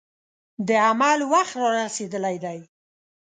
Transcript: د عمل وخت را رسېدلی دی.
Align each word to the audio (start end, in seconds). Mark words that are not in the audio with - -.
د 0.67 0.69
عمل 0.87 1.19
وخت 1.31 1.53
را 1.61 1.69
رسېدلی 1.79 2.37
دی. 2.43 2.59